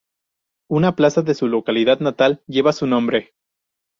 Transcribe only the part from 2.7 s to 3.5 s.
su nombre.